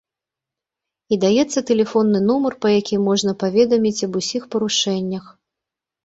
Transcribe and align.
І 1.15 1.17
даецца 1.25 1.59
тэлефонны 1.69 2.21
нумар, 2.29 2.55
па 2.65 2.71
якім 2.79 3.01
можна 3.09 3.33
паведаміць 3.43 4.03
аб 4.07 4.17
усіх 4.21 4.47
парушэннях. 4.55 5.29